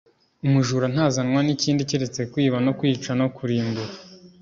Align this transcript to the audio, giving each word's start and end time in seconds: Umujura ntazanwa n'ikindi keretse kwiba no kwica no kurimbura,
Umujura 0.45 0.85
ntazanwa 0.93 1.39
n'ikindi 1.43 1.87
keretse 1.89 2.21
kwiba 2.31 2.57
no 2.65 2.71
kwica 2.77 3.11
no 3.19 3.27
kurimbura, 3.35 3.93